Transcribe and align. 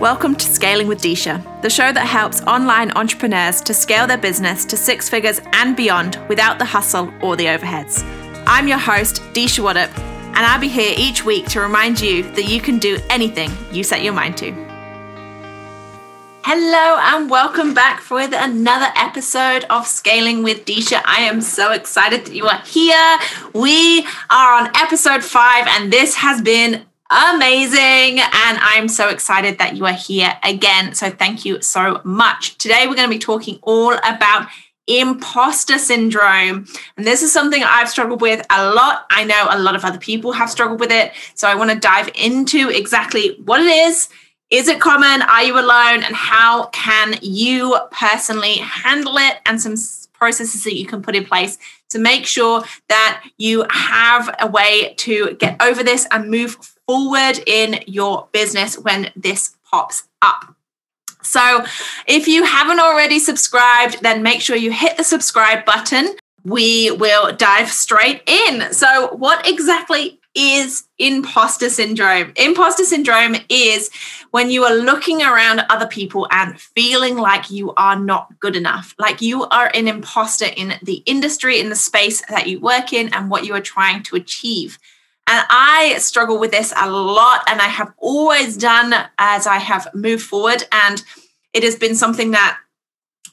Welcome 0.00 0.34
to 0.34 0.46
Scaling 0.46 0.88
with 0.88 1.00
Disha, 1.00 1.62
the 1.62 1.70
show 1.70 1.92
that 1.92 2.04
helps 2.04 2.40
online 2.42 2.90
entrepreneurs 2.96 3.60
to 3.60 3.72
scale 3.72 4.08
their 4.08 4.18
business 4.18 4.64
to 4.64 4.76
six 4.76 5.08
figures 5.08 5.40
and 5.52 5.76
beyond 5.76 6.18
without 6.28 6.58
the 6.58 6.64
hustle 6.64 7.14
or 7.22 7.36
the 7.36 7.44
overheads. 7.44 8.02
I'm 8.44 8.66
your 8.66 8.78
host, 8.78 9.22
Disha 9.34 9.62
Waddup, 9.62 9.96
and 9.96 10.38
I'll 10.38 10.60
be 10.60 10.66
here 10.66 10.92
each 10.98 11.24
week 11.24 11.46
to 11.50 11.60
remind 11.60 12.00
you 12.00 12.24
that 12.34 12.48
you 12.48 12.60
can 12.60 12.80
do 12.80 12.98
anything 13.08 13.52
you 13.70 13.84
set 13.84 14.02
your 14.02 14.14
mind 14.14 14.36
to. 14.38 14.50
Hello, 16.42 16.98
and 17.00 17.30
welcome 17.30 17.72
back 17.72 18.00
for 18.00 18.18
another 18.20 18.92
episode 18.96 19.64
of 19.70 19.86
Scaling 19.86 20.42
with 20.42 20.64
Disha. 20.64 21.02
I 21.04 21.20
am 21.20 21.40
so 21.40 21.70
excited 21.70 22.26
that 22.26 22.34
you 22.34 22.46
are 22.46 22.60
here. 22.62 23.18
We 23.54 24.04
are 24.28 24.60
on 24.60 24.70
episode 24.74 25.22
five, 25.22 25.68
and 25.68 25.92
this 25.92 26.16
has 26.16 26.42
been 26.42 26.84
amazing. 27.14 28.18
And 28.18 28.58
I'm 28.60 28.88
so 28.88 29.08
excited 29.08 29.58
that 29.58 29.76
you 29.76 29.86
are 29.86 29.92
here 29.92 30.36
again. 30.42 30.94
So 30.94 31.10
thank 31.10 31.44
you 31.44 31.62
so 31.62 32.00
much. 32.02 32.58
Today, 32.58 32.86
we're 32.88 32.96
going 32.96 33.08
to 33.08 33.14
be 33.14 33.20
talking 33.20 33.60
all 33.62 33.94
about 33.98 34.48
imposter 34.88 35.78
syndrome. 35.78 36.66
And 36.96 37.06
this 37.06 37.22
is 37.22 37.32
something 37.32 37.62
I've 37.62 37.88
struggled 37.88 38.20
with 38.20 38.44
a 38.50 38.74
lot. 38.74 39.06
I 39.10 39.24
know 39.24 39.46
a 39.48 39.58
lot 39.58 39.76
of 39.76 39.84
other 39.84 39.98
people 39.98 40.32
have 40.32 40.50
struggled 40.50 40.80
with 40.80 40.90
it. 40.90 41.12
So 41.34 41.48
I 41.48 41.54
want 41.54 41.70
to 41.70 41.78
dive 41.78 42.10
into 42.16 42.68
exactly 42.68 43.36
what 43.44 43.60
it 43.60 43.70
is. 43.70 44.08
Is 44.50 44.68
it 44.68 44.80
common? 44.80 45.22
Are 45.22 45.42
you 45.42 45.58
alone? 45.58 46.02
And 46.02 46.14
how 46.14 46.66
can 46.66 47.16
you 47.22 47.78
personally 47.92 48.56
handle 48.56 49.16
it? 49.18 49.38
And 49.46 49.60
some 49.60 49.76
processes 50.12 50.64
that 50.64 50.74
you 50.74 50.86
can 50.86 51.00
put 51.00 51.14
in 51.14 51.24
place 51.24 51.58
to 51.90 51.98
make 51.98 52.26
sure 52.26 52.64
that 52.88 53.22
you 53.38 53.64
have 53.70 54.34
a 54.40 54.46
way 54.46 54.94
to 54.98 55.34
get 55.34 55.62
over 55.62 55.82
this 55.82 56.06
and 56.10 56.30
move 56.30 56.73
forward 56.86 57.40
in 57.46 57.80
your 57.86 58.28
business 58.32 58.78
when 58.78 59.10
this 59.16 59.56
pops 59.70 60.04
up. 60.22 60.54
So, 61.22 61.64
if 62.06 62.28
you 62.28 62.44
haven't 62.44 62.80
already 62.80 63.18
subscribed, 63.18 64.02
then 64.02 64.22
make 64.22 64.40
sure 64.40 64.56
you 64.56 64.70
hit 64.70 64.96
the 64.96 65.04
subscribe 65.04 65.64
button. 65.64 66.14
We 66.44 66.90
will 66.90 67.34
dive 67.34 67.70
straight 67.70 68.22
in. 68.26 68.72
So, 68.72 69.08
what 69.14 69.48
exactly 69.48 70.20
is 70.34 70.84
imposter 70.98 71.70
syndrome? 71.70 72.32
Imposter 72.36 72.84
syndrome 72.84 73.36
is 73.48 73.90
when 74.32 74.50
you 74.50 74.64
are 74.64 74.74
looking 74.74 75.22
around 75.22 75.60
other 75.70 75.86
people 75.86 76.28
and 76.30 76.60
feeling 76.60 77.16
like 77.16 77.50
you 77.50 77.72
are 77.74 77.98
not 77.98 78.38
good 78.40 78.56
enough, 78.56 78.94
like 78.98 79.22
you 79.22 79.44
are 79.44 79.70
an 79.74 79.88
imposter 79.88 80.46
in 80.56 80.74
the 80.82 81.02
industry, 81.06 81.58
in 81.58 81.70
the 81.70 81.76
space 81.76 82.22
that 82.28 82.48
you 82.48 82.60
work 82.60 82.92
in, 82.92 83.12
and 83.14 83.30
what 83.30 83.46
you 83.46 83.54
are 83.54 83.60
trying 83.60 84.02
to 84.02 84.16
achieve. 84.16 84.78
And 85.34 85.44
I 85.50 85.98
struggle 85.98 86.38
with 86.38 86.52
this 86.52 86.72
a 86.76 86.88
lot, 86.88 87.42
and 87.48 87.60
I 87.60 87.66
have 87.66 87.92
always 87.98 88.56
done 88.56 88.94
as 89.18 89.48
I 89.48 89.56
have 89.56 89.88
moved 89.92 90.22
forward. 90.22 90.62
And 90.70 91.02
it 91.52 91.64
has 91.64 91.74
been 91.74 91.96
something 91.96 92.30
that 92.30 92.60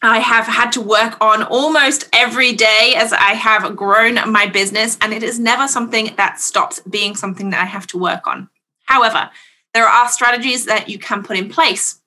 I 0.02 0.18
have 0.18 0.48
had 0.48 0.72
to 0.72 0.82
work 0.82 1.22
on 1.22 1.44
almost 1.44 2.10
every 2.12 2.54
day 2.54 2.96
as 2.98 3.14
I 3.14 3.34
have 3.36 3.76
grown 3.76 4.16
my 4.32 4.48
business, 4.48 4.98
and 5.00 5.14
it 5.14 5.22
is 5.22 5.38
never 5.38 5.68
something 5.68 6.16
that 6.18 6.40
stops 6.40 6.80
being 6.90 7.16
something 7.16 7.52
that 7.52 7.62
I 7.62 7.66
have 7.66 7.86
to 7.88 8.00
work 8.00 8.26
on. 8.26 8.50
However, 8.86 9.30
there 9.76 9.86
are 9.86 10.10
strategies 10.10 10.66
that 10.66 10.90
you 10.90 10.98
can 10.98 11.22
put 11.22 11.38
in 11.38 11.50
place. 11.50 12.02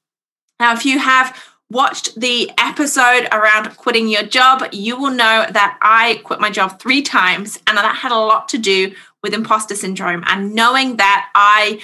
Now, 0.58 0.72
if 0.72 0.84
you 0.84 0.98
have 0.98 1.40
watched 1.70 2.18
the 2.18 2.50
episode 2.58 3.28
around 3.30 3.76
quitting 3.76 4.08
your 4.08 4.24
job, 4.24 4.64
you 4.72 4.96
will 4.96 5.12
know 5.12 5.46
that 5.48 5.78
I 5.80 6.20
quit 6.24 6.40
my 6.40 6.50
job 6.50 6.80
three 6.80 7.02
times, 7.02 7.60
and 7.68 7.78
that 7.78 7.94
had 7.94 8.10
a 8.10 8.16
lot 8.16 8.48
to 8.48 8.58
do 8.58 8.92
with 9.24 9.32
imposter 9.32 9.74
syndrome 9.74 10.22
and 10.26 10.54
knowing 10.54 10.98
that 10.98 11.30
I 11.34 11.80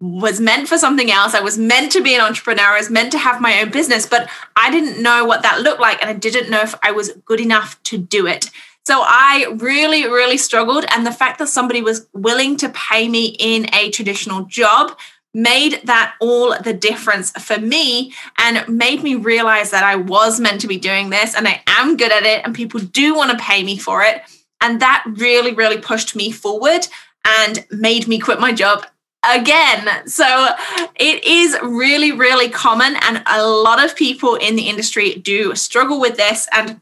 was 0.00 0.40
meant 0.40 0.68
for 0.68 0.78
something 0.78 1.10
else. 1.10 1.34
I 1.34 1.40
was 1.40 1.58
meant 1.58 1.92
to 1.92 2.02
be 2.02 2.14
an 2.14 2.22
entrepreneur. 2.22 2.62
I 2.62 2.78
was 2.78 2.88
meant 2.88 3.12
to 3.12 3.18
have 3.18 3.42
my 3.42 3.60
own 3.60 3.70
business, 3.70 4.06
but 4.06 4.30
I 4.56 4.70
didn't 4.70 5.02
know 5.02 5.26
what 5.26 5.42
that 5.42 5.60
looked 5.60 5.82
like. 5.82 6.00
And 6.00 6.08
I 6.08 6.14
didn't 6.14 6.50
know 6.50 6.62
if 6.62 6.74
I 6.82 6.92
was 6.92 7.12
good 7.26 7.40
enough 7.40 7.80
to 7.84 7.98
do 7.98 8.26
it. 8.26 8.50
So 8.86 9.02
I 9.04 9.54
really, 9.58 10.04
really 10.04 10.38
struggled. 10.38 10.86
And 10.88 11.04
the 11.04 11.12
fact 11.12 11.38
that 11.40 11.48
somebody 11.48 11.82
was 11.82 12.08
willing 12.14 12.56
to 12.56 12.70
pay 12.70 13.06
me 13.06 13.36
in 13.38 13.66
a 13.74 13.90
traditional 13.90 14.44
job 14.44 14.96
made 15.34 15.82
that 15.84 16.14
all 16.20 16.56
the 16.62 16.72
difference 16.72 17.32
for 17.32 17.58
me 17.58 18.14
and 18.38 18.66
made 18.66 19.02
me 19.02 19.14
realize 19.14 19.72
that 19.72 19.84
I 19.84 19.96
was 19.96 20.40
meant 20.40 20.62
to 20.62 20.66
be 20.66 20.78
doing 20.78 21.10
this 21.10 21.34
and 21.34 21.46
I 21.46 21.60
am 21.66 21.98
good 21.98 22.10
at 22.10 22.22
it 22.22 22.46
and 22.46 22.54
people 22.54 22.80
do 22.80 23.14
want 23.14 23.30
to 23.32 23.44
pay 23.44 23.62
me 23.62 23.76
for 23.76 24.02
it. 24.02 24.22
And 24.60 24.80
that 24.80 25.04
really, 25.06 25.54
really 25.54 25.78
pushed 25.78 26.16
me 26.16 26.30
forward 26.30 26.88
and 27.24 27.64
made 27.70 28.08
me 28.08 28.18
quit 28.18 28.40
my 28.40 28.52
job 28.52 28.86
again. 29.28 30.06
So 30.06 30.48
it 30.96 31.24
is 31.24 31.56
really, 31.62 32.12
really 32.12 32.48
common. 32.48 32.96
And 33.02 33.22
a 33.26 33.46
lot 33.46 33.82
of 33.82 33.96
people 33.96 34.36
in 34.36 34.56
the 34.56 34.68
industry 34.68 35.14
do 35.14 35.54
struggle 35.54 36.00
with 36.00 36.16
this. 36.16 36.48
And 36.52 36.80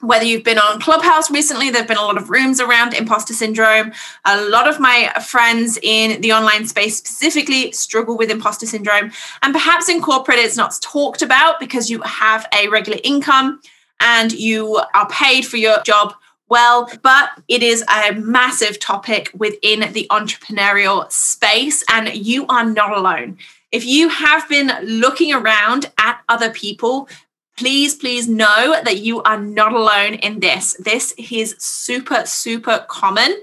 whether 0.00 0.24
you've 0.24 0.44
been 0.44 0.58
on 0.58 0.80
Clubhouse 0.80 1.30
recently, 1.30 1.70
there 1.70 1.82
have 1.82 1.88
been 1.88 1.98
a 1.98 2.02
lot 2.02 2.16
of 2.16 2.30
rooms 2.30 2.58
around 2.60 2.94
imposter 2.94 3.34
syndrome. 3.34 3.92
A 4.24 4.42
lot 4.48 4.66
of 4.66 4.80
my 4.80 5.12
friends 5.26 5.78
in 5.82 6.20
the 6.22 6.32
online 6.32 6.66
space 6.66 6.96
specifically 6.96 7.72
struggle 7.72 8.16
with 8.16 8.30
imposter 8.30 8.66
syndrome. 8.66 9.12
And 9.42 9.52
perhaps 9.52 9.88
in 9.88 10.00
corporate, 10.00 10.38
it's 10.38 10.56
not 10.56 10.78
talked 10.80 11.20
about 11.20 11.60
because 11.60 11.90
you 11.90 12.00
have 12.02 12.46
a 12.54 12.68
regular 12.68 12.98
income 13.04 13.60
and 14.00 14.32
you 14.32 14.80
are 14.94 15.08
paid 15.10 15.44
for 15.44 15.58
your 15.58 15.82
job 15.82 16.14
well, 16.50 16.90
but 17.02 17.30
it 17.48 17.62
is 17.62 17.82
a 17.82 18.12
massive 18.12 18.78
topic 18.80 19.30
within 19.32 19.92
the 19.92 20.06
entrepreneurial 20.10 21.10
space, 21.10 21.82
and 21.88 22.14
you 22.14 22.44
are 22.48 22.64
not 22.64 22.96
alone. 22.96 23.38
If 23.72 23.86
you 23.86 24.08
have 24.08 24.48
been 24.48 24.72
looking 24.82 25.32
around 25.32 25.90
at 25.96 26.20
other 26.28 26.50
people, 26.50 27.08
please, 27.56 27.94
please 27.94 28.26
know 28.26 28.80
that 28.84 28.98
you 28.98 29.22
are 29.22 29.38
not 29.38 29.72
alone 29.72 30.14
in 30.14 30.40
this. 30.40 30.74
This 30.78 31.12
is 31.18 31.54
super, 31.58 32.24
super 32.24 32.84
common. 32.88 33.36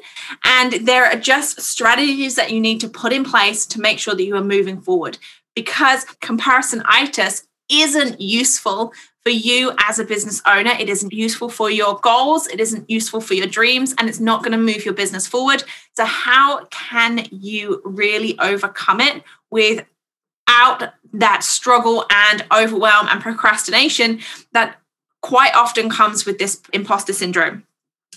And 0.44 0.88
there 0.88 1.06
are 1.06 1.16
just 1.16 1.62
strategies 1.62 2.36
that 2.36 2.52
you 2.52 2.60
need 2.60 2.82
to 2.82 2.90
put 2.90 3.14
in 3.14 3.24
place 3.24 3.66
to 3.68 3.80
make 3.80 4.00
sure 4.00 4.16
that 4.16 4.24
you 4.24 4.36
are 4.36 4.44
moving 4.44 4.82
forward 4.82 5.18
because 5.56 6.04
comparisonitis 6.20 7.46
isn't 7.70 8.20
useful 8.20 8.92
for 9.28 9.32
you 9.32 9.74
as 9.78 10.00
a 10.00 10.06
business 10.06 10.42
owner. 10.46 10.72
It 10.80 10.88
isn't 10.88 11.12
useful 11.12 11.50
for 11.50 11.70
your 11.70 12.00
goals, 12.00 12.48
it 12.48 12.62
isn't 12.62 12.90
useful 12.90 13.20
for 13.20 13.34
your 13.34 13.46
dreams, 13.46 13.94
and 13.98 14.08
it's 14.08 14.22
not 14.22 14.42
going 14.42 14.54
to 14.54 14.58
move 14.58 14.86
your 14.86 14.94
business 14.94 15.28
forward. 15.28 15.66
So, 15.98 16.06
how 16.06 16.64
can 16.68 17.28
you 17.30 17.82
really 17.84 18.40
overcome 18.40 19.02
it 19.02 19.24
without 19.52 20.94
that 21.12 21.44
struggle 21.44 22.06
and 22.10 22.46
overwhelm 22.56 23.10
and 23.10 23.20
procrastination 23.20 24.22
that 24.54 24.78
quite 25.22 25.54
often 25.54 25.90
comes 25.90 26.26
with 26.26 26.40
this 26.40 26.62
imposter 26.72 27.12
syndrome? 27.12 27.66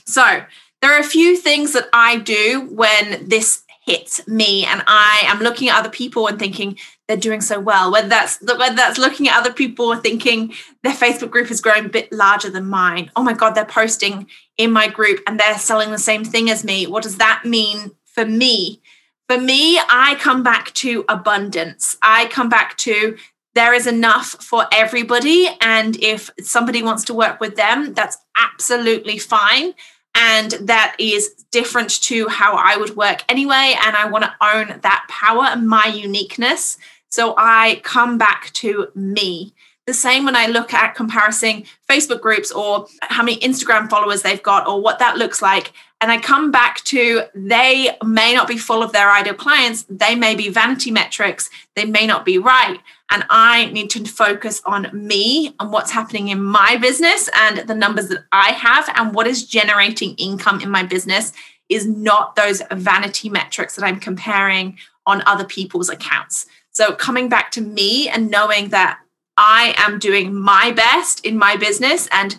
So, 0.07 0.45
there 0.81 0.95
are 0.95 1.01
a 1.01 1.15
few 1.19 1.37
things 1.37 1.73
that 1.73 1.89
I 1.93 2.19
do 2.19 2.69
when 2.71 3.27
this 3.29 3.65
hits 3.91 4.27
me 4.29 4.65
and 4.65 4.83
I 4.87 5.23
am 5.27 5.41
looking 5.41 5.69
at 5.69 5.79
other 5.79 5.91
people 5.91 6.29
and 6.29 6.39
thinking 6.39 6.79
they're 7.09 7.17
doing 7.17 7.41
so 7.41 7.59
well. 7.59 7.91
Whether 7.91 8.09
that's 8.09 8.41
whether 8.41 8.77
that's 8.77 8.99
looking 8.99 9.29
at 9.29 9.37
other 9.37 9.53
people 9.53 9.95
thinking 9.97 10.55
their 10.83 10.93
Facebook 10.93 11.31
group 11.31 11.51
is 11.51 11.61
growing 11.61 11.87
a 11.87 11.89
bit 11.89 12.13
larger 12.13 12.51
than 12.51 12.67
mine. 12.67 13.11
Oh 13.17 13.23
my 13.23 13.33
God, 13.33 13.55
they're 13.55 13.65
posting 13.65 14.29
in 14.57 14.71
my 14.71 14.87
group 14.87 15.21
and 15.27 15.39
they're 15.39 15.59
selling 15.59 15.91
the 15.91 15.99
same 15.99 16.25
thing 16.25 16.49
as 16.51 16.65
me. 16.65 16.87
What 16.87 17.03
does 17.03 17.19
that 17.19 17.43
mean 17.45 17.91
for 18.05 18.25
me? 18.25 18.81
For 19.29 19.39
me, 19.39 19.79
I 19.79 20.17
come 20.21 20.43
back 20.43 20.73
to 20.75 21.05
abundance. 21.09 21.97
I 22.03 22.27
come 22.27 22.49
back 22.49 22.77
to 22.79 23.17
there 23.55 23.75
is 23.75 23.87
enough 23.87 24.37
for 24.43 24.67
everybody. 24.73 25.49
And 25.61 25.97
if 26.03 26.31
somebody 26.41 26.83
wants 26.83 27.05
to 27.05 27.15
work 27.15 27.41
with 27.41 27.57
them, 27.57 27.95
that's 27.95 28.19
absolutely 28.37 29.19
fine. 29.19 29.75
And 30.15 30.53
that 30.53 30.97
is 30.99 31.31
different 31.51 32.03
to 32.03 32.29
how 32.29 32.55
I 32.55 32.77
would 32.77 32.97
work 32.97 33.25
anyway. 33.29 33.77
And 33.85 33.97
I 33.97 34.09
want 34.09 34.25
to 34.25 34.35
own 34.41 34.81
that 34.81 35.07
power 35.09 35.45
and 35.45 35.69
my 35.69 35.87
uniqueness. 35.87 36.79
So 37.09 37.35
I 37.37 37.81
come 37.85 38.19
back 38.19 38.53
to 38.55 38.89
me. 38.95 39.55
The 39.87 39.95
same 39.95 40.25
when 40.25 40.37
I 40.37 40.47
look 40.47 40.73
at 40.73 40.95
comparing 40.95 41.67
Facebook 41.89 42.21
groups 42.21 42.53
or 42.53 42.87
how 43.03 43.25
many 43.25 43.39
Instagram 43.41 43.91
followers 43.91 44.23
they've 44.23 44.43
got 44.43 44.69
or 44.69 44.81
what 44.81 45.01
that 45.01 45.17
looks 45.17 45.43
like. 45.43 45.73
And 46.01 46.11
I 46.11 46.19
come 46.19 46.51
back 46.51 46.83
to 46.85 47.25
they 47.35 47.97
may 48.03 48.35
not 48.35 48.49
be 48.49 48.57
full 48.57 48.83
of 48.83 48.93
their 48.93 49.11
ideal 49.11 49.35
clients, 49.35 49.85
they 49.89 50.15
may 50.15 50.35
be 50.35 50.49
vanity 50.49 50.91
metrics, 50.91 51.51
they 51.77 51.85
may 51.85 52.07
not 52.07 52.25
be 52.25 52.39
right. 52.39 52.79
And 53.11 53.25
I 53.29 53.67
need 53.67 53.91
to 53.91 54.05
focus 54.05 54.63
on 54.65 54.89
me 54.93 55.55
and 55.61 55.71
what's 55.71 55.91
happening 55.91 56.29
in 56.29 56.43
my 56.43 56.77
business 56.77 57.29
and 57.35 57.69
the 57.69 57.75
numbers 57.75 58.09
that 58.09 58.25
I 58.33 58.53
have 58.53 58.89
and 58.95 59.15
what 59.15 59.27
is 59.27 59.45
generating 59.45 60.15
income 60.15 60.61
in 60.61 60.71
my 60.71 60.85
business 60.85 61.33
is 61.69 61.87
not 61.87 62.35
those 62.35 62.63
vanity 62.73 63.29
metrics 63.29 63.77
that 63.77 63.85
I'm 63.85 64.01
comparing 64.01 64.79
on 65.07 65.23
other 65.27 65.45
people's 65.45 65.91
accounts. 65.91 66.47
So 66.71 66.95
coming 66.95 67.29
back 67.29 67.51
to 67.53 67.61
me 67.61 68.09
and 68.09 68.31
knowing 68.31 68.71
that 68.71 69.01
I 69.37 69.75
am 69.77 69.99
doing 69.99 70.35
my 70.35 70.71
best 70.71 71.25
in 71.27 71.37
my 71.37 71.57
business 71.57 72.09
and 72.13 72.39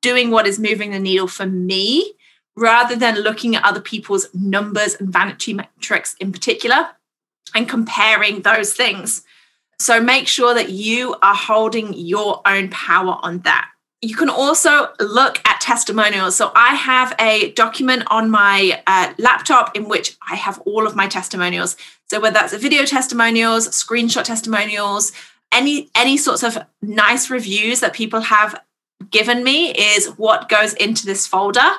doing 0.00 0.30
what 0.30 0.46
is 0.46 0.58
moving 0.58 0.92
the 0.92 0.98
needle 0.98 1.28
for 1.28 1.46
me 1.46 2.14
rather 2.56 2.96
than 2.96 3.16
looking 3.16 3.56
at 3.56 3.64
other 3.64 3.80
people's 3.80 4.28
numbers 4.34 4.94
and 4.94 5.12
vanity 5.12 5.54
metrics 5.54 6.14
in 6.14 6.32
particular 6.32 6.90
and 7.54 7.68
comparing 7.68 8.42
those 8.42 8.72
things. 8.72 9.22
So 9.78 10.00
make 10.00 10.28
sure 10.28 10.54
that 10.54 10.70
you 10.70 11.16
are 11.22 11.34
holding 11.34 11.92
your 11.94 12.40
own 12.46 12.68
power 12.70 13.18
on 13.22 13.40
that. 13.40 13.68
You 14.00 14.16
can 14.16 14.28
also 14.28 14.88
look 15.00 15.40
at 15.46 15.60
testimonials. 15.60 16.36
So 16.36 16.50
I 16.54 16.74
have 16.74 17.14
a 17.18 17.52
document 17.52 18.04
on 18.08 18.30
my 18.30 18.82
uh, 18.86 19.12
laptop 19.18 19.76
in 19.76 19.88
which 19.88 20.16
I 20.28 20.34
have 20.34 20.60
all 20.66 20.86
of 20.86 20.96
my 20.96 21.06
testimonials. 21.06 21.76
So 22.10 22.20
whether 22.20 22.34
that's 22.34 22.54
video 22.54 22.84
testimonials, 22.84 23.68
screenshot 23.68 24.24
testimonials, 24.24 25.12
any 25.52 25.90
any 25.94 26.16
sorts 26.16 26.42
of 26.42 26.58
nice 26.80 27.30
reviews 27.30 27.80
that 27.80 27.92
people 27.92 28.20
have 28.20 28.60
given 29.10 29.44
me 29.44 29.70
is 29.72 30.06
what 30.16 30.48
goes 30.48 30.74
into 30.74 31.06
this 31.06 31.26
folder. 31.26 31.70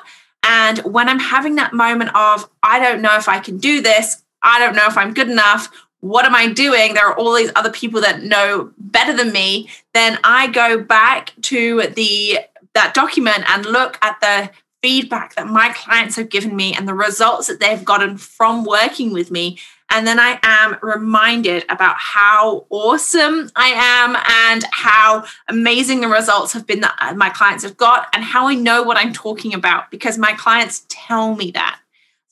And 0.44 0.80
when 0.80 1.10
I'm 1.10 1.20
having 1.20 1.56
that 1.56 1.74
moment 1.74 2.16
of, 2.16 2.50
I 2.62 2.80
don't 2.80 3.02
know 3.02 3.16
if 3.16 3.28
I 3.28 3.40
can 3.40 3.58
do 3.58 3.82
this, 3.82 4.24
I 4.42 4.60
don't 4.60 4.76
know 4.76 4.88
if 4.88 4.98
I'm 4.98 5.14
good 5.14 5.30
enough, 5.30 5.70
what 6.04 6.26
am 6.26 6.36
I 6.36 6.52
doing? 6.52 6.94
There 6.94 7.08
are 7.08 7.18
all 7.18 7.34
these 7.34 7.52
other 7.56 7.72
people 7.72 8.02
that 8.02 8.24
know 8.24 8.74
better 8.78 9.16
than 9.16 9.32
me. 9.32 9.70
Then 9.94 10.20
I 10.22 10.48
go 10.48 10.84
back 10.84 11.32
to 11.44 11.88
the 11.96 12.40
that 12.74 12.94
document 12.94 13.46
and 13.48 13.66
look 13.66 13.98
at 14.02 14.20
the 14.20 14.50
feedback 14.82 15.36
that 15.36 15.48
my 15.48 15.70
clients 15.70 16.18
have 16.18 16.28
given 16.28 16.56
me 16.58 16.74
and 16.74 16.88
the 16.88 16.94
results 16.94 17.48
that 17.48 17.62
they've 17.62 17.86
gotten 17.86 18.18
from 18.18 18.66
working 18.66 19.14
with 19.14 19.32
me. 19.32 19.58
And 19.94 20.08
then 20.08 20.20
I 20.20 20.40
am 20.42 20.78
reminded 20.82 21.66
about 21.70 21.98
how 22.00 22.66
awesome 22.72 23.52
I 23.56 23.68
am 23.68 24.18
and 24.50 24.66
how 24.72 25.24
amazing 25.48 26.02
the 26.02 26.08
results 26.08 26.52
have 26.54 26.66
been 26.66 26.82
that 26.82 26.98
uh, 27.00 27.14
my 27.14 27.30
clients 27.30 27.64
have 27.64 27.78
got 27.78 28.08
and 28.12 28.24
how 28.24 28.48
I 28.48 28.56
know 28.56 28.82
what 28.82 28.98
I'm 28.98 29.14
talking 29.14 29.54
about 29.54 29.92
because 29.92 30.18
my 30.18 30.34
clients 30.34 30.88
tell 30.90 31.36
me 31.36 31.52
that. 31.52 31.80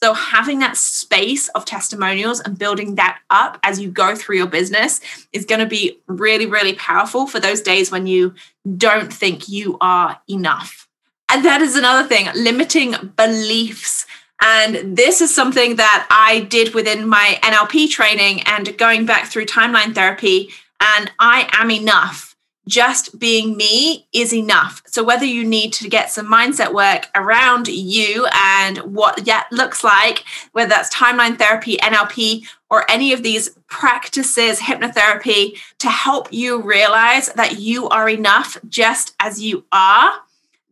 So, 0.02 0.16
having 0.16 0.58
that 0.60 0.76
space 0.76 1.50
of 1.50 1.66
testimonials 1.66 2.40
and 2.40 2.58
building 2.58 2.96
that 2.96 3.20
up 3.30 3.60
as 3.62 3.80
you 3.80 3.92
go 3.92 4.16
through 4.16 4.38
your 4.38 4.48
business 4.48 5.00
is 5.32 5.46
going 5.46 5.60
to 5.60 5.68
be 5.68 6.00
really, 6.08 6.48
really 6.48 6.74
powerful 6.74 7.28
for 7.28 7.40
those 7.40 7.62
days 7.62 7.92
when 7.92 8.08
you 8.08 8.34
don't 8.78 9.14
think 9.14 9.48
you 9.48 9.78
are 9.80 10.20
enough. 10.28 10.88
And 11.30 11.46
that 11.46 11.62
is 11.62 11.76
another 11.76 12.08
thing 12.08 12.28
limiting 12.34 13.14
beliefs. 13.16 14.08
And 14.42 14.98
this 14.98 15.22
is 15.22 15.34
something 15.34 15.76
that 15.76 16.08
I 16.10 16.42
did 16.42 16.74
within 16.74 17.08
my 17.08 17.40
NLP 17.44 17.90
training 17.90 18.42
and 18.46 18.76
going 18.78 19.06
back 19.06 19.28
through 19.28 19.46
timeline 19.46 19.94
therapy. 19.94 20.50
And 20.80 21.12
I 21.20 21.48
am 21.54 21.70
enough 21.70 22.32
just 22.68 23.20
being 23.20 23.58
me 23.58 24.08
is 24.14 24.34
enough. 24.34 24.82
So 24.86 25.04
whether 25.04 25.26
you 25.26 25.44
need 25.44 25.74
to 25.74 25.90
get 25.90 26.12
some 26.12 26.32
mindset 26.32 26.74
work 26.74 27.08
around 27.16 27.68
you 27.68 28.28
and 28.34 28.78
what 28.80 29.26
that 29.26 29.48
looks 29.52 29.84
like, 29.84 30.24
whether 30.52 30.70
that's 30.70 30.94
timeline 30.94 31.38
therapy, 31.38 31.78
NLP, 31.78 32.46
or 32.70 32.90
any 32.90 33.14
of 33.14 33.24
these 33.24 33.50
practices, 33.68 34.60
hypnotherapy, 34.60 35.58
to 35.80 35.90
help 35.90 36.32
you 36.32 36.62
realize 36.62 37.28
that 37.34 37.60
you 37.60 37.90
are 37.90 38.08
enough 38.08 38.58
just 38.70 39.16
as 39.20 39.42
you 39.42 39.66
are, 39.72 40.14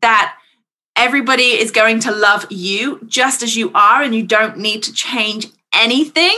that 0.01 0.37
everybody 0.99 1.57
is 1.57 1.71
going 1.71 2.01
to 2.01 2.11
love 2.11 2.45
you 2.49 2.99
just 3.07 3.41
as 3.41 3.55
you 3.55 3.71
are, 3.73 4.03
and 4.03 4.13
you 4.13 4.21
don't 4.21 4.57
need 4.57 4.83
to 4.83 4.93
change 4.93 5.47
anything 5.73 6.37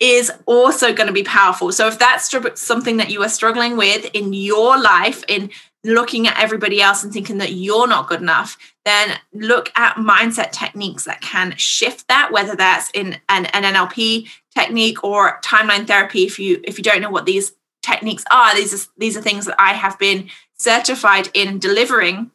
is 0.00 0.32
also 0.46 0.94
going 0.94 1.06
to 1.06 1.12
be 1.12 1.22
powerful. 1.22 1.70
So 1.70 1.86
if 1.86 1.98
that's 1.98 2.34
something 2.54 2.96
that 2.96 3.10
you 3.10 3.22
are 3.22 3.28
struggling 3.28 3.76
with 3.76 4.10
in 4.14 4.32
your 4.32 4.80
life, 4.80 5.22
in 5.28 5.50
looking 5.84 6.26
at 6.26 6.40
everybody 6.42 6.80
else 6.80 7.04
and 7.04 7.12
thinking 7.12 7.36
that 7.38 7.52
you're 7.52 7.86
not 7.86 8.08
good 8.08 8.22
enough, 8.22 8.56
then 8.86 9.18
look 9.34 9.70
at 9.76 9.96
mindset 9.96 10.52
techniques 10.52 11.04
that 11.04 11.20
can 11.20 11.54
shift 11.58 12.08
that, 12.08 12.32
whether 12.32 12.56
that's 12.56 12.90
in 12.94 13.18
an, 13.28 13.46
an 13.46 13.74
NLP 13.74 14.28
technique 14.54 15.04
or 15.04 15.38
timeline 15.42 15.86
therapy. 15.86 16.24
If 16.24 16.38
you 16.38 16.60
if 16.64 16.78
you 16.78 16.84
don't 16.84 17.02
know 17.02 17.10
what 17.10 17.26
these 17.26 17.52
techniques 17.82 18.24
are, 18.30 18.54
these 18.54 18.72
are 18.72 18.88
these 18.96 19.18
are 19.18 19.22
things 19.22 19.44
that 19.44 19.60
I 19.60 19.74
have 19.74 19.98
been 19.98 20.30
certified 20.56 21.28
in 21.34 21.58
delivering 21.58 22.30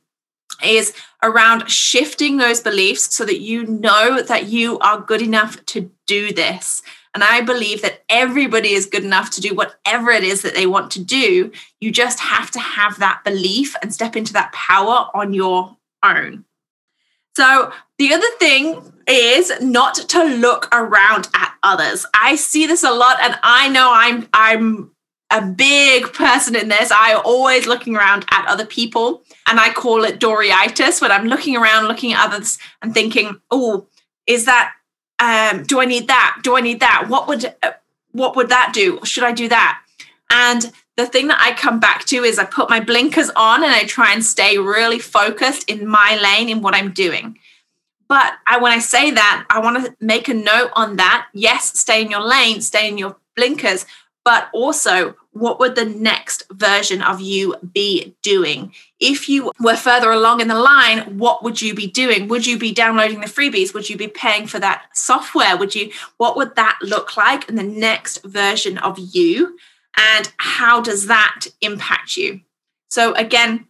is 0.63 0.93
around 1.23 1.69
shifting 1.69 2.37
those 2.37 2.61
beliefs 2.61 3.15
so 3.15 3.25
that 3.25 3.39
you 3.39 3.65
know 3.65 4.21
that 4.21 4.47
you 4.47 4.77
are 4.79 4.99
good 4.99 5.21
enough 5.21 5.63
to 5.65 5.91
do 6.05 6.31
this 6.33 6.83
and 7.15 7.23
I 7.23 7.39
believe 7.39 7.81
that 7.81 8.03
everybody 8.09 8.73
is 8.73 8.85
good 8.85 9.05
enough 9.05 9.31
to 9.31 9.41
do 9.41 9.55
whatever 9.55 10.11
it 10.11 10.25
is 10.25 10.41
that 10.41 10.53
they 10.53 10.67
want 10.67 10.91
to 10.91 11.03
do. 11.03 11.49
You 11.79 11.89
just 11.89 12.19
have 12.19 12.51
to 12.51 12.59
have 12.59 12.99
that 12.99 13.21
belief 13.23 13.73
and 13.81 13.93
step 13.93 14.17
into 14.17 14.33
that 14.33 14.51
power 14.51 15.07
on 15.13 15.33
your 15.33 15.77
own. 16.03 16.43
So, 17.37 17.71
the 17.97 18.13
other 18.13 18.27
thing 18.37 18.91
is 19.07 19.51
not 19.61 19.95
to 19.95 20.23
look 20.25 20.67
around 20.73 21.29
at 21.33 21.53
others. 21.63 22.05
I 22.13 22.35
see 22.35 22.67
this 22.67 22.83
a 22.83 22.91
lot 22.91 23.17
and 23.21 23.39
I 23.43 23.69
know 23.69 23.91
I'm 23.93 24.27
I'm 24.33 24.91
a 25.31 25.41
big 25.41 26.11
person 26.11 26.55
in 26.55 26.67
this. 26.67 26.91
I 26.91 27.13
always 27.13 27.65
looking 27.65 27.95
around 27.95 28.25
at 28.31 28.45
other 28.47 28.65
people 28.65 29.23
and 29.47 29.59
I 29.59 29.71
call 29.71 30.03
it 30.03 30.19
Doryitis 30.19 31.01
when 31.01 31.11
I'm 31.11 31.27
looking 31.27 31.55
around 31.55 31.87
looking 31.87 32.13
at 32.13 32.25
others 32.25 32.57
and 32.81 32.93
thinking, 32.93 33.39
"Oh, 33.51 33.87
is 34.27 34.45
that 34.45 34.73
um, 35.19 35.63
do 35.63 35.79
I 35.79 35.85
need 35.85 36.07
that? 36.07 36.39
Do 36.43 36.57
I 36.57 36.61
need 36.61 36.79
that? 36.81 37.05
What 37.07 37.27
would 37.27 37.53
uh, 37.63 37.73
what 38.11 38.35
would 38.35 38.49
that 38.49 38.71
do? 38.73 38.99
Should 39.03 39.23
I 39.23 39.31
do 39.31 39.47
that? 39.49 39.81
And 40.31 40.71
the 40.97 41.05
thing 41.05 41.27
that 41.27 41.39
I 41.39 41.53
come 41.53 41.79
back 41.79 42.05
to 42.05 42.23
is 42.23 42.39
I 42.39 42.45
put 42.45 42.69
my 42.69 42.79
blinkers 42.79 43.29
on 43.35 43.63
and 43.63 43.71
I 43.71 43.83
try 43.83 44.13
and 44.13 44.23
stay 44.23 44.57
really 44.57 44.99
focused 44.99 45.69
in 45.69 45.87
my 45.87 46.17
lane 46.21 46.49
in 46.49 46.61
what 46.61 46.75
I'm 46.75 46.91
doing. 46.91 47.37
But 48.07 48.33
I, 48.47 48.59
when 48.59 48.71
I 48.71 48.79
say 48.79 49.11
that, 49.11 49.45
I 49.49 49.59
want 49.59 49.83
to 49.85 49.95
make 49.99 50.27
a 50.27 50.33
note 50.33 50.71
on 50.73 50.95
that. 50.97 51.27
Yes, 51.33 51.77
stay 51.79 52.01
in 52.01 52.11
your 52.11 52.25
lane, 52.25 52.61
stay 52.61 52.87
in 52.87 52.97
your 52.97 53.17
blinkers, 53.35 53.85
but 54.23 54.49
also 54.53 55.15
what 55.35 55.59
would 55.59 55.75
the 55.75 55.85
next 55.85 56.43
version 56.49 57.01
of 57.01 57.19
you 57.19 57.55
be 57.73 58.15
doing? 58.23 58.73
If 59.01 59.27
you 59.27 59.51
were 59.59 59.75
further 59.75 60.09
along 60.09 60.39
in 60.39 60.47
the 60.47 60.57
line, 60.57 61.17
what 61.17 61.43
would 61.43 61.61
you 61.61 61.75
be 61.75 61.87
doing? 61.87 62.29
Would 62.29 62.47
you 62.47 62.57
be 62.57 62.71
downloading 62.71 63.19
the 63.19 63.27
freebies? 63.27 63.73
Would 63.73 63.89
you 63.89 63.97
be 63.97 64.07
paying 64.07 64.47
for 64.47 64.59
that 64.59 64.85
software? 64.93 65.57
Would 65.57 65.75
you 65.75 65.91
what 66.15 66.37
would 66.37 66.55
that 66.55 66.79
look 66.81 67.17
like 67.17 67.49
in 67.49 67.55
the 67.55 67.63
next 67.63 68.23
version 68.23 68.77
of 68.77 68.97
you? 68.97 69.57
And 69.97 70.31
how 70.37 70.79
does 70.79 71.07
that 71.07 71.47
impact 71.59 72.15
you? 72.15 72.39
So 72.89 73.13
again, 73.15 73.67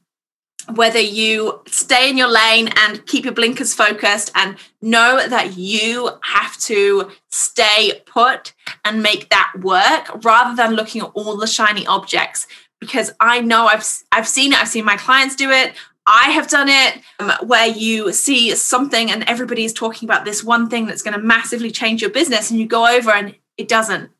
whether 0.74 1.00
you 1.00 1.62
stay 1.68 2.10
in 2.10 2.18
your 2.18 2.28
lane 2.28 2.70
and 2.76 3.06
keep 3.06 3.26
your 3.26 3.34
blinkers 3.34 3.74
focused 3.74 4.32
and 4.36 4.58
know 4.82 5.28
that 5.28 5.58
you 5.58 6.10
have 6.24 6.58
to 6.58 7.12
stay 7.30 8.02
put 8.06 8.54
and 8.84 9.04
make 9.04 9.30
that 9.30 9.54
work 9.62 10.24
rather 10.24 10.56
than 10.56 10.74
looking 10.74 11.02
at 11.02 11.12
all 11.14 11.38
the 11.38 11.48
shiny 11.48 11.86
objects. 11.86 12.48
Because 12.80 13.14
I 13.20 13.42
know 13.42 13.68
I've 13.68 13.86
I've 14.12 14.28
seen 14.28 14.54
it 14.54 14.60
I've 14.60 14.68
seen 14.68 14.86
my 14.86 14.98
clients 14.98 15.36
do 15.36 15.50
it. 15.52 15.74
I 16.08 16.32
have 16.32 16.48
done 16.48 16.70
it 16.70 17.02
um, 17.20 17.32
where 17.48 17.68
you 17.68 18.14
see 18.14 18.54
something 18.56 19.10
and 19.10 19.24
everybody's 19.28 19.74
talking 19.74 20.08
about 20.08 20.24
this 20.24 20.44
one 20.44 20.70
thing 20.70 20.86
that's 20.86 21.02
going 21.02 21.16
to 21.16 21.26
massively 21.26 21.72
change 21.72 22.02
your 22.02 22.12
business 22.12 22.52
and 22.52 22.60
you 22.60 22.68
go 22.68 22.88
over 22.88 23.12
and 23.12 23.36
it 23.58 23.68
doesn't. 23.68 24.12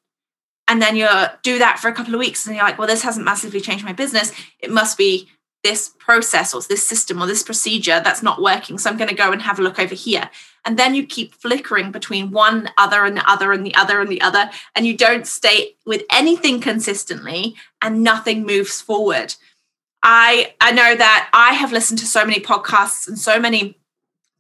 And 0.68 0.82
then 0.82 0.96
you 0.96 1.08
do 1.44 1.60
that 1.60 1.78
for 1.78 1.90
a 1.90 1.94
couple 1.94 2.16
of 2.16 2.20
weeks 2.20 2.48
and 2.48 2.56
you're 2.56 2.66
like 2.66 2.78
well 2.78 2.88
this 2.88 3.04
hasn't 3.04 3.26
massively 3.26 3.62
changed 3.62 3.86
my 3.86 3.94
business. 3.94 4.32
It 4.60 4.72
must 4.72 4.98
be 4.98 5.30
this 5.66 5.90
process 5.98 6.54
or 6.54 6.62
this 6.62 6.88
system 6.88 7.20
or 7.20 7.26
this 7.26 7.42
procedure 7.42 8.00
that's 8.00 8.22
not 8.22 8.40
working. 8.40 8.78
So 8.78 8.88
I'm 8.88 8.98
going 8.98 9.10
to 9.10 9.16
go 9.16 9.32
and 9.32 9.42
have 9.42 9.58
a 9.58 9.64
look 9.64 9.80
over 9.80 9.96
here. 9.96 10.30
And 10.64 10.78
then 10.78 10.94
you 10.94 11.08
keep 11.08 11.34
flickering 11.34 11.92
between 11.92 12.30
one 12.30 12.70
other 12.78 13.04
and 13.04 13.18
the 13.18 13.28
other 13.28 13.52
and 13.52 13.66
the 13.66 13.74
other 13.74 14.00
and 14.00 14.08
the 14.08 14.22
other. 14.22 14.52
And 14.76 14.86
you 14.86 14.96
don't 14.96 15.26
stay 15.26 15.76
with 15.84 16.04
anything 16.12 16.62
consistently 16.62 17.56
and 17.82 18.04
nothing 18.04 18.46
moves 18.46 18.80
forward. 18.80 19.34
I, 20.04 20.54
I 20.62 20.72
know 20.72 20.96
that 20.96 21.30
I 21.34 21.54
have 21.54 21.72
listened 21.72 21.98
to 22.00 22.06
so 22.06 22.24
many 22.24 22.40
podcasts 22.40 23.08
and 23.08 23.18
so 23.18 23.40
many 23.40 23.80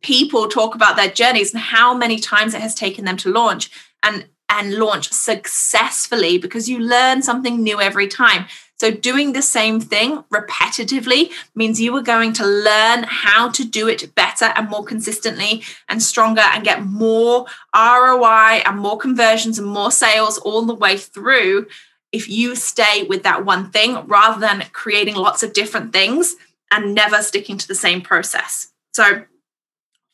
people 0.04 0.48
talk 0.48 0.76
about 0.76 0.96
their 0.96 1.10
journeys 1.10 1.56
and 1.56 1.60
how 1.60 1.96
many 1.96 2.20
times 2.20 2.54
it 2.54 2.62
has 2.62 2.76
taken 2.76 3.04
them 3.04 3.18
to 3.18 3.32
launch 3.32 3.72
and 4.04 4.28
and 4.48 4.76
launch 4.76 5.12
successfully 5.12 6.38
because 6.38 6.70
you 6.70 6.80
learn 6.80 7.24
something 7.24 7.64
new 7.64 7.82
every 7.82 8.08
time. 8.08 8.46
So, 8.78 8.92
doing 8.92 9.32
the 9.32 9.42
same 9.42 9.80
thing 9.80 10.24
repetitively 10.34 11.32
means 11.56 11.80
you 11.80 11.96
are 11.96 12.02
going 12.02 12.34
to 12.34 12.46
learn 12.46 13.06
how 13.08 13.50
to 13.52 13.64
do 13.64 13.88
it 13.88 14.14
better 14.16 14.52
and 14.56 14.70
more 14.70 14.84
consistently 14.84 15.64
and 15.88 16.04
stronger 16.04 16.42
and 16.42 16.64
get 16.64 16.86
more 16.86 17.46
ROI 17.74 18.64
and 18.66 18.78
more 18.78 18.98
conversions 18.98 19.58
and 19.58 19.68
more 19.68 19.92
sales 19.92 20.38
all 20.40 20.64
the 20.64 20.76
way 20.76 20.98
through 20.98 21.68
if 22.12 22.30
you 22.30 22.56
stay 22.56 23.04
with 23.04 23.24
that 23.24 23.46
one 23.46 23.72
thing 23.72 24.06
rather 24.08 24.40
than 24.40 24.66
creating 24.74 25.16
lots 25.16 25.42
of 25.42 25.54
different 25.54 25.94
things 25.94 26.36
and 26.70 26.94
never 26.94 27.22
sticking 27.22 27.58
to 27.58 27.68
the 27.68 27.76
same 27.76 28.02
process. 28.02 28.74
So, 28.94 29.24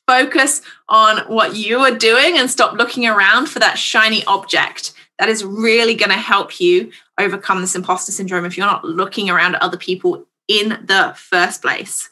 focus 0.08 0.62
on 0.88 1.20
what 1.28 1.56
you 1.56 1.80
are 1.80 1.96
doing 1.96 2.38
and 2.38 2.50
stop 2.50 2.78
looking 2.78 3.08
around 3.08 3.48
for 3.48 3.60
that 3.60 3.80
shiny 3.80 4.24
object 4.26 4.94
that 5.22 5.30
is 5.30 5.46
really 5.46 5.94
going 5.94 6.10
to 6.10 6.18
help 6.18 6.60
you 6.60 6.92
overcome 7.20 7.62
this 7.62 7.76
imposter 7.76 8.12
syndrome 8.12 8.44
if 8.44 8.58
you're 8.58 8.66
not 8.66 8.84
looking 8.84 9.30
around 9.30 9.54
at 9.54 9.62
other 9.62 9.78
people 9.78 10.26
in 10.48 10.70
the 10.88 11.14
first 11.16 11.62
place. 11.62 12.10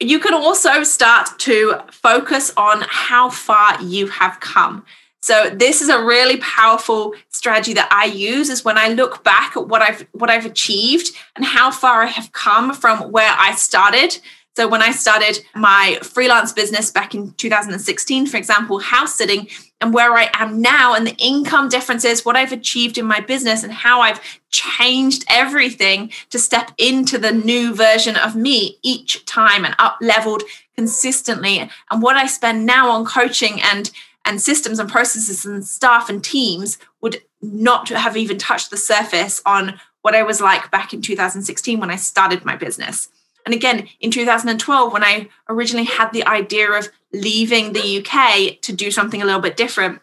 You 0.00 0.20
can 0.20 0.34
also 0.34 0.82
start 0.82 1.38
to 1.38 1.80
focus 1.90 2.52
on 2.58 2.84
how 2.90 3.30
far 3.30 3.82
you 3.82 4.08
have 4.08 4.38
come. 4.38 4.84
So 5.22 5.48
this 5.48 5.80
is 5.80 5.88
a 5.88 6.04
really 6.04 6.36
powerful 6.36 7.14
strategy 7.30 7.72
that 7.72 7.88
I 7.90 8.04
use 8.04 8.50
is 8.50 8.66
when 8.66 8.76
I 8.76 8.88
look 8.88 9.24
back 9.24 9.56
at 9.56 9.68
what 9.68 9.80
I've 9.80 10.06
what 10.12 10.28
I've 10.28 10.46
achieved 10.46 11.16
and 11.36 11.44
how 11.44 11.70
far 11.70 12.02
I 12.02 12.06
have 12.06 12.32
come 12.32 12.74
from 12.74 13.12
where 13.12 13.34
I 13.38 13.54
started. 13.54 14.18
So 14.56 14.66
when 14.68 14.82
I 14.82 14.90
started 14.90 15.40
my 15.54 15.98
freelance 16.02 16.52
business 16.52 16.90
back 16.90 17.14
in 17.14 17.32
2016, 17.32 18.26
for 18.26 18.36
example, 18.36 18.80
house 18.80 19.14
sitting, 19.14 19.48
and 19.80 19.94
where 19.94 20.12
I 20.12 20.28
am 20.34 20.60
now, 20.60 20.94
and 20.94 21.06
the 21.06 21.16
income 21.18 21.68
differences, 21.68 22.24
what 22.24 22.36
I've 22.36 22.52
achieved 22.52 22.98
in 22.98 23.06
my 23.06 23.20
business, 23.20 23.62
and 23.62 23.72
how 23.72 24.00
I've 24.00 24.20
changed 24.50 25.24
everything 25.30 26.12
to 26.30 26.38
step 26.38 26.72
into 26.78 27.16
the 27.16 27.32
new 27.32 27.74
version 27.74 28.16
of 28.16 28.36
me 28.36 28.78
each 28.82 29.24
time 29.24 29.64
and 29.64 29.74
up 29.78 29.96
leveled 30.00 30.42
consistently. 30.74 31.70
And 31.90 32.02
what 32.02 32.16
I 32.16 32.26
spend 32.26 32.66
now 32.66 32.90
on 32.90 33.04
coaching 33.04 33.60
and 33.62 33.90
and 34.26 34.40
systems 34.40 34.78
and 34.78 34.90
processes 34.90 35.46
and 35.46 35.66
staff 35.66 36.10
and 36.10 36.22
teams 36.22 36.76
would 37.00 37.22
not 37.40 37.88
have 37.88 38.18
even 38.18 38.36
touched 38.36 38.70
the 38.70 38.76
surface 38.76 39.40
on 39.46 39.80
what 40.02 40.14
I 40.14 40.22
was 40.22 40.42
like 40.42 40.70
back 40.70 40.92
in 40.92 41.00
2016 41.00 41.80
when 41.80 41.90
I 41.90 41.96
started 41.96 42.44
my 42.44 42.54
business. 42.54 43.08
And 43.50 43.56
again, 43.56 43.88
in 43.98 44.12
2012, 44.12 44.92
when 44.92 45.02
I 45.02 45.28
originally 45.48 45.86
had 45.86 46.12
the 46.12 46.24
idea 46.24 46.70
of 46.70 46.88
leaving 47.12 47.72
the 47.72 47.98
UK 47.98 48.60
to 48.60 48.72
do 48.72 48.92
something 48.92 49.20
a 49.20 49.24
little 49.24 49.40
bit 49.40 49.56
different, 49.56 50.00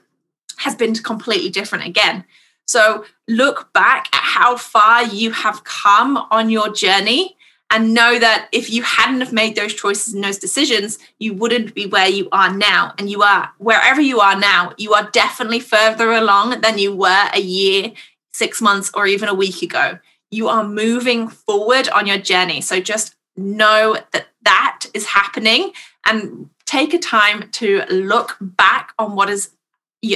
has 0.57 0.75
been 0.75 0.93
completely 0.95 1.49
different 1.49 1.85
again. 1.85 2.25
So 2.65 3.05
look 3.25 3.71
back 3.71 4.09
at 4.13 4.21
how 4.21 4.57
far 4.57 5.05
you 5.05 5.31
have 5.31 5.63
come 5.63 6.17
on 6.29 6.49
your 6.49 6.73
journey 6.73 7.37
and 7.69 7.93
know 7.93 8.19
that 8.19 8.49
if 8.51 8.69
you 8.69 8.83
hadn't 8.83 9.21
have 9.21 9.31
made 9.31 9.55
those 9.55 9.73
choices 9.73 10.13
and 10.13 10.25
those 10.25 10.39
decisions 10.39 10.99
you 11.19 11.33
wouldn't 11.33 11.73
be 11.73 11.85
where 11.85 12.09
you 12.09 12.27
are 12.33 12.51
now. 12.51 12.93
And 12.97 13.09
you 13.09 13.21
are 13.21 13.53
wherever 13.59 14.01
you 14.01 14.19
are 14.19 14.37
now 14.37 14.73
you 14.77 14.93
are 14.93 15.09
definitely 15.11 15.61
further 15.61 16.11
along 16.11 16.59
than 16.59 16.77
you 16.77 16.93
were 16.93 17.29
a 17.33 17.39
year 17.39 17.93
6 18.33 18.61
months 18.61 18.91
or 18.93 19.07
even 19.07 19.29
a 19.29 19.33
week 19.33 19.61
ago. 19.61 19.99
You 20.31 20.49
are 20.49 20.67
moving 20.67 21.29
forward 21.29 21.87
on 21.87 22.07
your 22.07 22.17
journey. 22.17 22.59
So 22.59 22.81
just 22.81 23.15
know 23.38 23.98
that 24.12 24.27
that 24.44 24.86
is 24.94 25.06
happening 25.06 25.72
and 26.06 26.50
take 26.65 26.94
a 26.94 27.00
time 27.00 27.50
to 27.51 27.84
look 27.89 28.38
back 28.41 28.94
on 29.00 29.15
what 29.15 29.29
has 29.29 29.51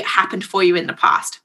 happened 0.03 0.43
for 0.43 0.63
you 0.63 0.75
in 0.75 0.87
the 0.87 0.93
past 0.93 1.39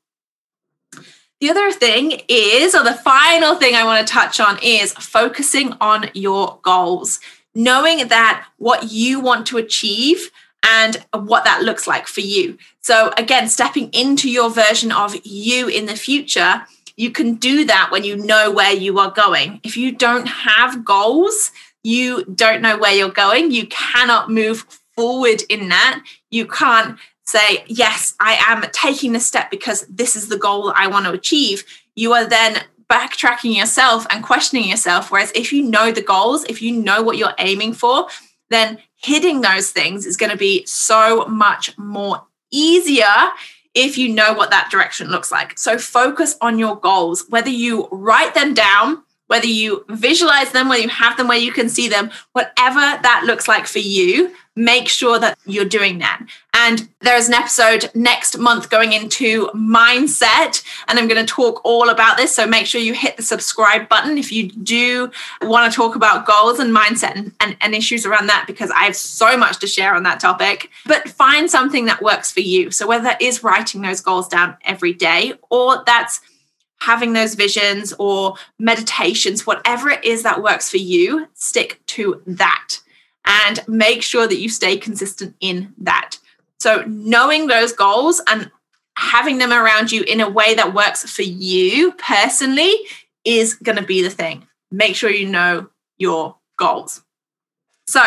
the 1.41 1.51
other 1.51 1.71
thing 1.71 2.23
is, 2.29 2.75
or 2.75 2.83
the 2.83 2.95
final 2.95 3.57
thing 3.57 3.75
I 3.75 3.85
want 3.85 4.07
to 4.07 4.13
touch 4.13 4.41
on 4.41 4.59
is 4.63 4.93
focusing 4.93 5.75
on 5.81 6.11
your 6.15 6.59
goals, 6.63 7.21
knowing 7.55 8.09
that 8.09 8.47
what 8.57 8.91
you 8.91 9.21
want 9.21 9.47
to 9.49 9.59
achieve 9.59 10.31
and 10.63 11.05
what 11.13 11.45
that 11.45 11.63
looks 11.63 11.87
like 11.87 12.07
for 12.07 12.23
you. 12.23 12.57
So, 12.81 13.13
again, 13.19 13.49
stepping 13.49 13.91
into 13.91 14.31
your 14.31 14.49
version 14.49 14.91
of 14.91 15.15
you 15.25 15.69
in 15.69 15.85
the 15.87 15.97
future, 15.97 16.67
you 16.97 17.11
can 17.11 17.35
do 17.35 17.65
that 17.67 17.91
when 17.91 18.05
you 18.05 18.17
know 18.17 18.51
where 18.51 18.73
you 18.73 18.99
are 18.99 19.11
going. 19.11 19.61
If 19.63 19.77
you 19.77 19.93
don't 19.93 20.27
have 20.27 20.85
goals, 20.85 21.53
you 21.83 22.25
don't 22.25 22.63
know 22.63 22.77
where 22.79 22.95
you're 22.95 23.11
going, 23.11 23.51
you 23.51 23.67
cannot 23.67 24.31
move 24.31 24.67
forward 24.95 25.43
in 25.49 25.69
that. 25.69 26.03
You 26.31 26.47
can't 26.47 26.99
say, 27.25 27.65
yes, 27.67 28.15
I 28.19 28.39
am 28.47 28.65
taking 28.73 29.13
this 29.13 29.27
step 29.27 29.51
because 29.51 29.87
this 29.89 30.17
is 30.17 30.29
the 30.29 30.39
goal 30.39 30.73
I 30.75 30.87
want 30.87 31.07
to 31.07 31.13
achieve, 31.13 31.65
you 31.95 32.13
are 32.13 32.25
then 32.25 32.63
backtracking 32.89 33.57
yourself 33.57 34.07
and 34.11 34.23
questioning 34.25 34.69
yourself. 34.69 35.11
Whereas 35.11 35.33
if 35.35 35.53
you 35.53 35.63
know 35.63 35.91
the 35.91 36.03
goals, 36.03 36.45
if 36.45 36.63
you 36.63 36.73
know 36.73 37.03
what 37.03 37.19
you're 37.19 37.35
aiming 37.39 37.73
for, 37.73 38.07
then 38.49 38.79
hitting 38.95 39.41
those 39.41 39.71
things 39.71 40.07
is 40.07 40.17
going 40.17 40.31
to 40.31 40.39
be 40.39 40.65
so 40.67 41.27
much 41.27 41.77
more 41.77 42.25
easier 42.53 43.33
if 43.77 43.97
you 43.97 44.09
know 44.09 44.33
what 44.33 44.51
that 44.51 44.71
direction 44.71 45.09
looks 45.09 45.31
like. 45.31 45.57
So 45.59 45.79
focus 45.79 46.37
on 46.41 46.59
your 46.59 46.77
goals, 46.77 47.27
whether 47.29 47.51
you 47.51 47.87
write 47.93 48.35
them 48.35 48.55
down, 48.55 49.03
whether 49.29 49.47
you 49.47 49.85
visualize 49.89 50.53
them, 50.53 50.69
whether 50.69 50.83
you 50.83 50.89
have 50.89 51.17
them 51.17 51.29
where 51.29 51.39
you 51.39 51.53
can 51.53 51.69
see 51.69 51.89
them, 51.89 52.11
whatever 52.33 52.81
that 52.81 53.25
looks 53.27 53.47
like 53.47 53.67
for 53.67 53.81
you, 53.81 54.35
make 54.55 54.89
sure 54.89 55.19
that 55.19 55.39
you're 55.47 55.65
doing 55.65 55.99
that. 55.99 56.25
And 56.67 56.89
there's 57.01 57.29
an 57.29 57.35
episode 57.35 57.93
next 57.95 58.39
month 58.39 58.71
going 58.71 58.93
into 58.93 59.47
mindset, 59.55 60.65
and 60.89 60.99
I'm 60.99 61.07
going 61.07 61.25
to 61.25 61.33
talk 61.33 61.61
all 61.65 61.91
about 61.91 62.17
this. 62.17 62.35
So 62.35 62.45
make 62.45 62.67
sure 62.67 62.81
you 62.81 62.93
hit 62.93 63.17
the 63.17 63.23
subscribe 63.23 63.89
button 63.89 64.19
if 64.19 64.33
you 64.33 64.51
do 64.51 65.13
want 65.43 65.71
to 65.71 65.77
talk 65.77 65.95
about 65.95 66.27
goals 66.27 66.59
and 66.59 66.75
mindset 66.75 67.15
and, 67.15 67.33
and, 67.39 67.57
and 67.61 67.73
issues 67.73 68.05
around 68.05 68.27
that, 68.27 68.47
because 68.49 68.73
I 68.73 68.83
have 68.83 68.97
so 68.97 69.37
much 69.37 69.61
to 69.61 69.69
share 69.69 69.95
on 69.95 70.03
that 70.03 70.19
topic. 70.19 70.71
But 70.87 71.09
find 71.09 71.49
something 71.49 71.85
that 71.85 72.03
works 72.03 72.33
for 72.33 72.41
you. 72.41 72.73
So 72.73 72.89
whether 72.89 73.05
that 73.05 73.23
is 73.23 73.45
writing 73.45 73.83
those 73.83 74.01
goals 74.01 74.27
down 74.27 74.57
every 74.65 74.93
day 74.93 75.35
or 75.51 75.85
that's 75.87 76.21
having 76.81 77.13
those 77.13 77.37
visions 77.37 77.95
or 78.01 78.35
meditations, 78.59 79.47
whatever 79.47 79.89
it 79.89 80.05
is 80.05 80.25
that 80.25 80.43
works 80.43 80.69
for 80.69 80.79
you, 80.79 81.29
stick 81.33 81.81
to 81.87 82.21
that 82.27 82.81
and 83.25 83.61
make 83.69 84.03
sure 84.03 84.27
that 84.27 84.41
you 84.41 84.49
stay 84.49 84.77
consistent 84.77 85.37
in 85.39 85.73
that. 85.79 86.16
So, 86.61 86.85
knowing 86.87 87.47
those 87.47 87.73
goals 87.73 88.21
and 88.27 88.51
having 88.97 89.39
them 89.39 89.53
around 89.53 89.93
you 89.93 90.03
in 90.03 90.21
a 90.21 90.29
way 90.29 90.55
that 90.55 90.75
works 90.75 91.09
for 91.11 91.23
you 91.23 91.93
personally 91.93 92.73
is 93.25 93.55
going 93.55 93.77
to 93.77 93.85
be 93.85 94.03
the 94.03 94.11
thing. 94.11 94.47
Make 94.71 94.97
sure 94.97 95.11
you 95.11 95.29
know 95.29 95.69
your 95.99 96.37
goals. 96.59 97.03
So, 97.87 98.01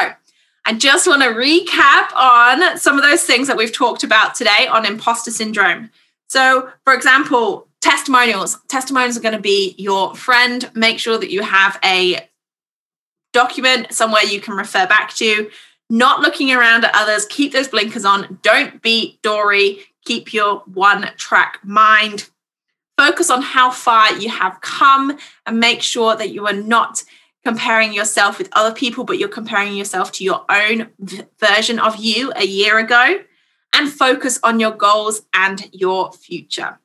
I 0.65 0.73
just 0.73 1.07
want 1.07 1.21
to 1.21 1.29
recap 1.29 2.13
on 2.15 2.77
some 2.77 2.97
of 2.97 3.03
those 3.03 3.23
things 3.23 3.47
that 3.47 3.57
we've 3.57 3.73
talked 3.73 4.03
about 4.03 4.35
today 4.35 4.67
on 4.69 4.85
imposter 4.85 5.31
syndrome. 5.31 5.89
So, 6.27 6.69
for 6.83 6.93
example, 6.93 7.67
testimonials. 7.81 8.59
Testimonials 8.67 9.17
are 9.17 9.21
going 9.21 9.35
to 9.35 9.41
be 9.41 9.73
your 9.77 10.15
friend. 10.15 10.69
Make 10.75 10.99
sure 10.99 11.17
that 11.17 11.31
you 11.31 11.41
have 11.41 11.79
a 11.83 12.27
document 13.33 13.93
somewhere 13.93 14.23
you 14.23 14.41
can 14.41 14.55
refer 14.55 14.85
back 14.85 15.13
to. 15.15 15.49
Not 15.89 16.21
looking 16.21 16.51
around 16.51 16.85
at 16.85 16.93
others. 16.93 17.25
Keep 17.25 17.53
those 17.53 17.67
blinkers 17.67 18.05
on. 18.05 18.39
Don't 18.41 18.81
be 18.81 19.19
Dory. 19.23 19.79
Keep 20.05 20.33
your 20.33 20.59
one 20.59 21.09
track 21.17 21.59
mind. 21.63 22.29
Focus 22.97 23.29
on 23.29 23.41
how 23.41 23.71
far 23.71 24.13
you 24.17 24.29
have 24.29 24.59
come 24.61 25.17
and 25.45 25.59
make 25.59 25.81
sure 25.81 26.15
that 26.15 26.31
you 26.31 26.45
are 26.45 26.53
not 26.53 27.03
comparing 27.45 27.93
yourself 27.93 28.37
with 28.37 28.49
other 28.51 28.75
people, 28.75 29.03
but 29.03 29.17
you're 29.17 29.29
comparing 29.29 29.75
yourself 29.75 30.11
to 30.11 30.23
your 30.23 30.45
own 30.49 30.89
version 31.39 31.79
of 31.79 31.95
you 31.95 32.31
a 32.35 32.45
year 32.45 32.77
ago. 32.77 33.21
And 33.73 33.91
focus 33.91 34.39
on 34.43 34.59
your 34.59 34.71
goals 34.71 35.21
and 35.33 35.69
your 35.71 36.11
future 36.11 36.79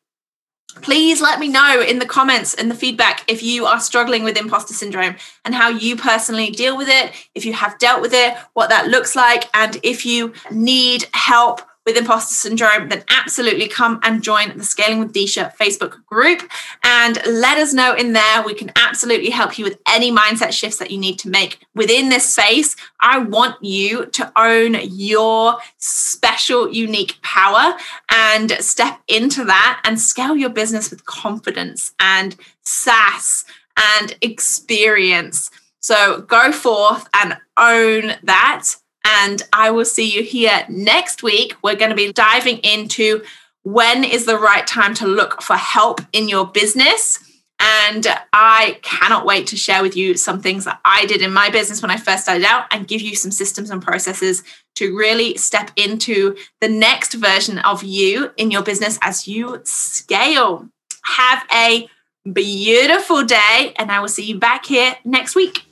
please 0.82 1.20
let 1.20 1.38
me 1.38 1.48
know 1.48 1.80
in 1.80 1.98
the 1.98 2.06
comments 2.06 2.54
and 2.54 2.70
the 2.70 2.74
feedback 2.74 3.24
if 3.28 3.42
you 3.42 3.66
are 3.66 3.80
struggling 3.80 4.24
with 4.24 4.36
imposter 4.36 4.74
syndrome 4.74 5.16
and 5.44 5.54
how 5.54 5.68
you 5.68 5.96
personally 5.96 6.50
deal 6.50 6.76
with 6.76 6.88
it, 6.88 7.12
if 7.34 7.44
you 7.44 7.52
have 7.52 7.78
dealt 7.78 8.02
with 8.02 8.12
it, 8.12 8.36
what 8.52 8.70
that 8.70 8.88
looks 8.88 9.16
like, 9.16 9.48
and 9.54 9.78
if 9.82 10.04
you 10.04 10.32
need 10.50 11.06
help 11.12 11.62
with 11.86 11.96
imposter 11.96 12.34
syndrome, 12.34 12.88
then 12.88 13.04
absolutely 13.08 13.68
come 13.68 14.00
and 14.02 14.22
join 14.22 14.56
the 14.56 14.64
Scaling 14.64 14.98
with 14.98 15.12
Disha 15.12 15.54
Facebook 15.56 16.04
group 16.06 16.42
and 16.82 17.18
let 17.26 17.58
us 17.58 17.72
know 17.72 17.94
in 17.94 18.12
there. 18.12 18.42
We 18.42 18.54
can 18.54 18.72
absolutely 18.76 19.30
help 19.30 19.58
you 19.58 19.64
with 19.64 19.78
any 19.88 20.10
mindset 20.10 20.52
shifts 20.52 20.78
that 20.78 20.90
you 20.90 20.98
need 20.98 21.18
to 21.20 21.28
make 21.28 21.60
within 21.74 22.08
this 22.08 22.34
space. 22.34 22.74
I 23.00 23.18
want 23.18 23.62
you 23.62 24.06
to 24.06 24.32
own 24.36 24.76
your 24.82 25.58
special, 25.78 26.72
unique 26.72 27.20
power 27.22 27.76
and 28.10 28.52
step 28.52 29.00
into 29.08 29.44
that 29.44 29.80
and 29.84 30.00
scale 30.00 30.36
your 30.36 30.50
business 30.50 30.90
with 30.90 31.04
confidence 31.04 31.92
and 32.00 32.36
sass 32.62 33.44
and 33.76 34.16
experience. 34.22 35.50
So 35.80 36.22
go 36.22 36.50
forth 36.50 37.08
and 37.14 37.36
own 37.58 38.14
that 38.22 38.64
and 39.04 39.42
I 39.52 39.70
will 39.70 39.84
see 39.84 40.10
you 40.10 40.22
here 40.22 40.64
next 40.68 41.22
week. 41.22 41.54
We're 41.62 41.76
going 41.76 41.90
to 41.90 41.96
be 41.96 42.12
diving 42.12 42.58
into 42.58 43.22
when 43.62 44.04
is 44.04 44.26
the 44.26 44.38
right 44.38 44.66
time 44.66 44.94
to 44.94 45.06
look 45.06 45.42
for 45.42 45.56
help 45.56 46.00
in 46.12 46.28
your 46.28 46.46
business. 46.46 47.18
And 47.60 48.06
I 48.32 48.78
cannot 48.82 49.24
wait 49.24 49.46
to 49.48 49.56
share 49.56 49.82
with 49.82 49.96
you 49.96 50.16
some 50.16 50.40
things 50.40 50.64
that 50.64 50.80
I 50.84 51.06
did 51.06 51.22
in 51.22 51.32
my 51.32 51.50
business 51.50 51.80
when 51.80 51.90
I 51.90 51.96
first 51.96 52.24
started 52.24 52.44
out 52.44 52.66
and 52.70 52.88
give 52.88 53.00
you 53.00 53.14
some 53.14 53.30
systems 53.30 53.70
and 53.70 53.80
processes 53.80 54.42
to 54.76 54.94
really 54.94 55.36
step 55.36 55.70
into 55.76 56.36
the 56.60 56.68
next 56.68 57.14
version 57.14 57.58
of 57.58 57.82
you 57.82 58.32
in 58.36 58.50
your 58.50 58.62
business 58.62 58.98
as 59.02 59.28
you 59.28 59.60
scale. 59.64 60.68
Have 61.04 61.46
a 61.54 61.88
beautiful 62.30 63.24
day, 63.24 63.72
and 63.76 63.90
I 63.92 64.00
will 64.00 64.08
see 64.08 64.24
you 64.24 64.38
back 64.38 64.66
here 64.66 64.96
next 65.04 65.36
week. 65.36 65.64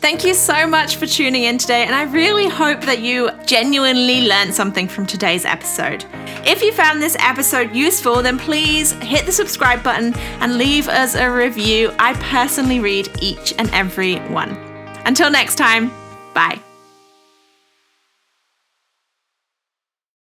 Thank 0.00 0.24
you 0.24 0.34
so 0.34 0.66
much 0.66 0.96
for 0.96 1.06
tuning 1.06 1.44
in 1.44 1.58
today, 1.58 1.84
and 1.84 1.94
I 1.94 2.04
really 2.04 2.48
hope 2.48 2.80
that 2.82 3.00
you 3.00 3.30
genuinely 3.44 4.28
learned 4.28 4.54
something 4.54 4.86
from 4.86 5.04
today's 5.04 5.44
episode. 5.44 6.04
If 6.46 6.62
you 6.62 6.72
found 6.72 7.02
this 7.02 7.16
episode 7.18 7.74
useful, 7.74 8.22
then 8.22 8.38
please 8.38 8.92
hit 8.92 9.26
the 9.26 9.32
subscribe 9.32 9.82
button 9.82 10.14
and 10.40 10.58
leave 10.58 10.86
us 10.88 11.16
a 11.16 11.28
review. 11.28 11.92
I 11.98 12.14
personally 12.14 12.78
read 12.78 13.10
each 13.20 13.52
and 13.58 13.68
every 13.70 14.16
one. 14.28 14.50
Until 15.06 15.30
next 15.30 15.56
time, 15.56 15.90
bye. 16.34 16.65